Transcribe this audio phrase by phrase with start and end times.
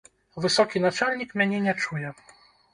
[0.45, 2.13] Высокі начальнік мяне не чуе.